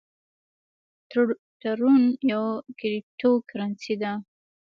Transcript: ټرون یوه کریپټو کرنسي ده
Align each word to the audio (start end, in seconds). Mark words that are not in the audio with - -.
ټرون 1.61 2.01
یوه 2.31 2.51
کریپټو 2.79 3.31
کرنسي 3.49 3.95
ده 4.01 4.11